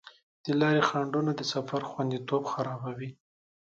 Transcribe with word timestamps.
د 0.45 0.45
لارې 0.61 0.81
خنډونه 0.89 1.31
د 1.35 1.41
سفر 1.53 1.81
خوندیتوب 1.89 2.43
خرابوي. 2.51 3.09